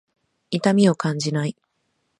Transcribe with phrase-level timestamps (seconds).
[0.49, 1.55] 痛みを感じない。